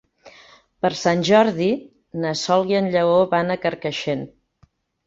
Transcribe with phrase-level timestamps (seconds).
[0.85, 1.67] Per Sant Jordi
[2.25, 4.31] na Sol i en Lleó van a Carcaixent.